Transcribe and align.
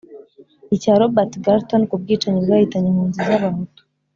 icya 0.75 0.93
robert 1.01 1.33
garreton 1.43 1.81
ku 1.89 1.95
bwicanyi 2.01 2.39
bwahitanye 2.45 2.87
impunzi 2.89 3.19
z'abahutu 3.27 3.81